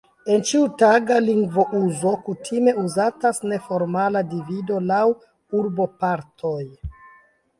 En 0.35 0.43
ĉiutaga 0.51 1.17
lingvouzo 1.25 2.13
kutime 2.29 2.71
uzatas 2.83 3.41
neformala 3.51 4.23
divido 4.31 4.81
laŭ 4.93 5.03
urbopartoj. 5.61 6.65